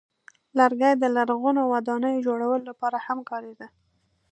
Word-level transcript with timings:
لرګی 0.57 0.93
د 0.97 1.03
لرغونو 1.15 1.61
ودانیو 1.73 2.23
جوړولو 2.27 2.65
لپاره 2.69 2.97
هم 3.05 3.19
کارېده. 3.29 3.67